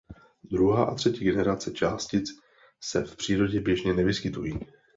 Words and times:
Druhá 0.43 0.85
a 0.85 0.95
třetí 0.95 1.23
generace 1.25 1.71
částic 1.71 2.27
se 2.81 3.05
v 3.05 3.15
přírodě 3.15 3.59
běžně 3.61 3.93
nevyskytují. 3.93 4.59